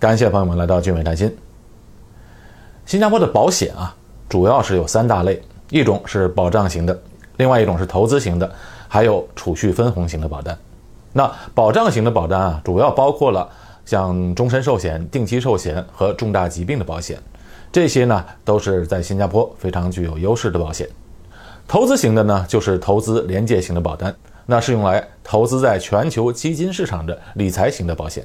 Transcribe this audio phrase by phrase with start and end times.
[0.00, 1.30] 感谢朋友们来到俊伟谈心。
[2.86, 3.94] 新加坡的保险啊，
[4.30, 6.98] 主要是有三大类，一种是保障型的，
[7.36, 8.50] 另外一种是投资型的，
[8.88, 10.56] 还有储蓄分红型的保单。
[11.12, 13.46] 那保障型的保单啊，主要包括了
[13.84, 17.18] 像终身寿险、定期寿险和重大疾病的保险，
[17.70, 20.88] 这些呢都是在新加坡非常具有优势的保险。
[21.68, 28.24] 投资型的呢，就是投资连接型的保单，那是用来投资在全球基金市场的理财型的保险。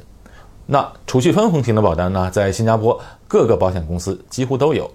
[0.67, 4.91] 那储蓄分红型的保单呢，在新加坡各个保险公司几乎都有，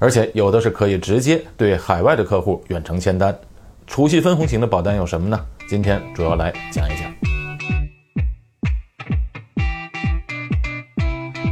[0.00, 3.38] 而且有的是可以直接对海外的客户远程签单。
[3.86, 5.40] 储蓄分红型的保单有什么呢？
[5.68, 7.08] 今天主要来讲一讲。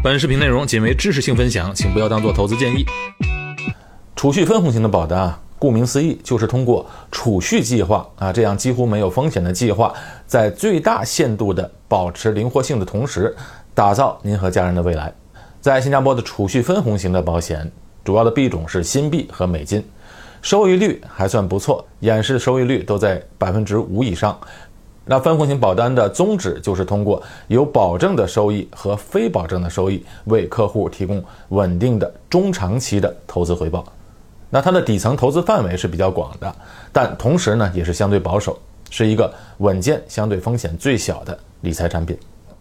[0.02, 2.84] 本视频内容仅为知识性分享，请不要当做投资建议。
[4.16, 5.40] 储蓄分红型的保单啊。
[5.58, 9.92] 顾名思义，就是通过储蓄计划啊，这样几乎没有风险的计划，
[10.26, 13.34] 在最大限度的保持灵活性的同时，
[13.74, 15.12] 打造您和家人的未来。
[15.60, 17.70] 在新加坡的储蓄分红型的保险，
[18.04, 19.84] 主要的币种是新币和美金，
[20.42, 24.38] 收益率还算不错，演示收益率都在百分之五以上。
[25.08, 33.84] 那分红型保单的宗旨就是通过有保证的收益和非保证的收益，为客户提供稳定的中长期的投资回报。
[34.48, 36.54] 那它的底层投资范围是比较广的，
[36.92, 38.58] 但同时呢也是相对保守，
[38.90, 42.16] 是一个稳健、相对风险最小的理财产品。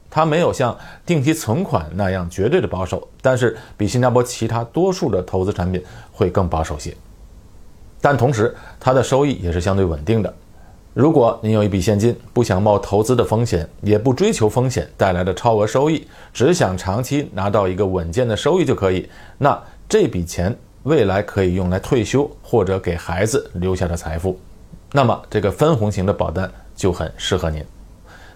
[0.09, 6.95] 它没有像定期存款那样绝对的保守，但是比新加坡其他多数的投资产品会更保守些。
[7.99, 10.33] 但同时，它的收益也是相对稳定的。
[10.93, 20.55] 如果您有一笔现金，不想冒投资的风险，也不追求风险带来的超额收益，只想长期拿到一个稳健的收益就可以，那这笔钱。
[20.85, 24.39] 未来可以用来退休或者给孩子留下的财富，
[24.91, 27.65] 那么这个分红型的保单就很适合您，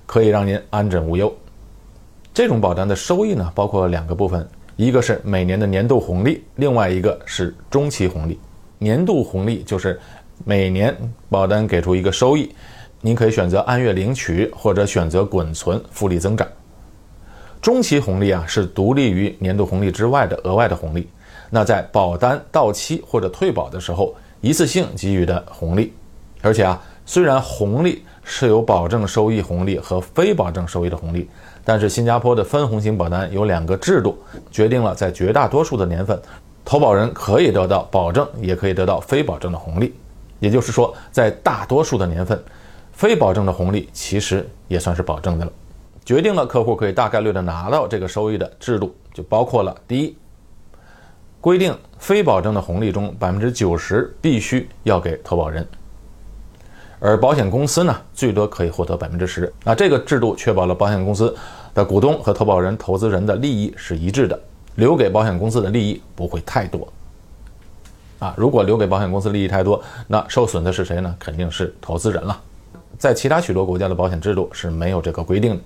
[0.07, 1.31] 可以让您安枕无忧。
[2.33, 4.47] 这种保单的收益呢，包括两个部分，
[4.77, 8.39] 一个是每年的年度红利，另外一个是中期红利。
[8.79, 9.99] 年度红利就是
[10.43, 10.97] 每年
[11.29, 12.51] 保单给出一个收益，
[12.99, 16.47] 您可以选择按月领取或者选择滚存复利增长。
[17.61, 21.07] 中期红利啊，是独立于年度红利之外的额外的红利。
[21.49, 25.93] 那在保单到期或者退保的时候，一次性给予的红利，
[26.41, 31.27] 而且啊，虽然红利是有保证收益红利和非保证收益的红利，
[31.65, 34.17] 但是新加坡的分红型保单有两个制度，
[34.51, 36.19] 决定了在绝大多数的年份，
[36.63, 39.93] 投保人可以得到保证，也可以得到非保证的红利。
[40.39, 42.41] 也就是说，在大多数的年份，
[42.93, 45.51] 非保证的红利其实也算是保证的了。
[46.05, 50.15] 决定了客户可以大概率的拿到这个收益的制度，就包括了第一。
[51.41, 55.65] 规定非保证的红利中百分之九十必须要给投保人，
[56.99, 59.51] 而保险公司呢最多可以获得百分之十。
[59.63, 61.33] 那这个制度确保了保险公司
[61.73, 64.37] 的股东和投保人、投资人的利益是一致的，
[64.75, 66.85] 留给保险公司的利益不会太多。
[68.19, 71.15] 啊，如果留给保险公司利益太多，那受损的是谁呢？
[71.17, 72.37] 肯定是投资人了。
[72.97, 75.61] 在其他许多国家的保险制度是没有这个规定的。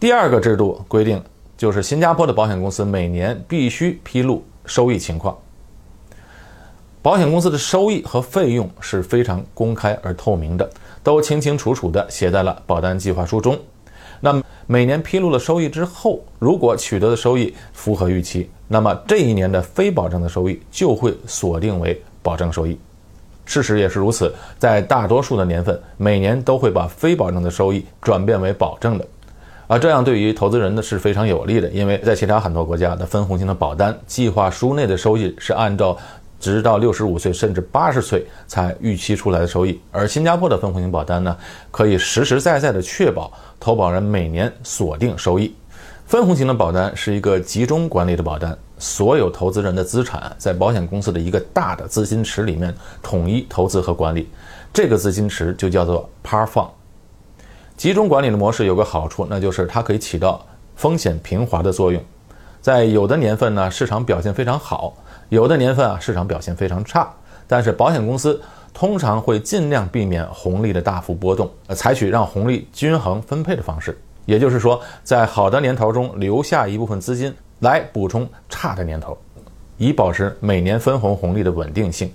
[0.00, 1.22] 第二个制度规定。
[1.58, 5.36] 就是新加坡的保险公司每年必须披露收益情况，
[7.02, 10.70] 保险公司的收益和费用是非常公开而透明的，
[11.02, 13.58] 都清清楚楚地写在了保单计划书中。
[14.20, 22.78] 那么每年披露了收益之后，如果取得的收益符合预期，那么这一年的非保证的收益就会锁定为保证收益。
[23.44, 29.04] 事实也是如此，在大多数的年份，每年都会把非保证的收益转变为保证的。
[29.68, 35.96] 而这样对于投资人呢是非常有利的，因为在其他很多国家的分红型的保单计划书内的收益是按照
[36.40, 41.36] 直到六十五岁甚至八十岁才预期出来的收益，而新加坡的分红型保单呢
[41.70, 43.30] 可以实实在在的确保
[43.60, 45.54] 投保人每年锁定收益。
[46.06, 54.26] 分红型的保单是一个集中管理的保单，所有投资人的资产在保险公司的一个大的资金池里面统一投资和管理，
[54.72, 56.70] 这个资金池就叫做 Par Fund。
[57.78, 60.44] 集中管理的模式有个好处，那就是它可以起到
[60.74, 62.02] 风险平滑的作用。
[62.60, 64.92] 在有的年份呢，市场表现非常好；
[65.28, 67.08] 有的年份啊，市场表现非常差。
[67.46, 68.42] 但是保险公司
[68.74, 73.96] 通常会尽量避免红利的大幅波动，呃，采取让红利均衡分配的方式。
[74.26, 79.16] 也就是说，在好的年头中留下一部分资金来补充差的年头，
[79.76, 82.12] 以保持每年分红红利的稳定性。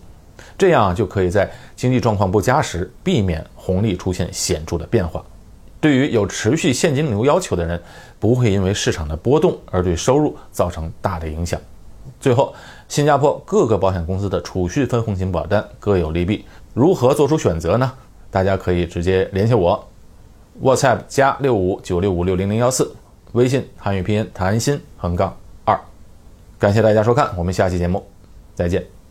[0.57, 5.23] 这样就可以在经济状况不佳时避免红利出现显著的变化。
[5.83, 7.83] 对于有持续现金流要求的人，
[8.17, 11.59] 不会因为市场的波动而对收入造成大的影响。
[12.21, 12.55] 最后，
[12.87, 17.91] 新加坡各个保险公司的储蓄分红型保单各有利弊，如何做出选择呢？
[18.31, 19.85] 大家可以直接联系我
[20.63, 22.95] ，WhatsApp 加六五九六五六零零幺四，
[23.33, 25.35] 微信汉语拼音谭鑫横杠
[25.65, 25.77] 二。
[26.57, 28.01] 感谢大家收看，我们下期节目
[28.55, 29.02] 再见。